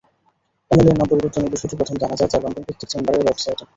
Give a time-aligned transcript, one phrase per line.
[0.71, 3.63] অমলের নাম পরিবর্তনের বিষয়টি প্রথম জানা যায় তাঁর লন্ডনভিত্তিক চেম্বারের ওয়েবসাইটে।